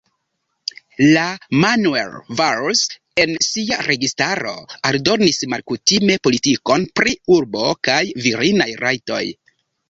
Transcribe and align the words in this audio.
La 1.15 1.25
Manuel 1.63 2.15
Valls 2.39 2.81
en 3.23 3.35
sia 3.47 3.77
registaro 3.89 4.55
aldonis 4.93 5.39
malkutime 5.53 6.17
politikon 6.29 6.87
pri 7.01 7.15
urbo 7.37 7.69
kaj 7.91 8.01
virinaj 8.27 8.69
rajtoj. 8.87 9.23